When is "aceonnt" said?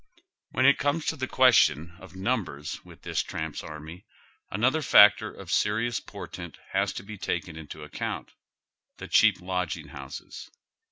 7.87-8.29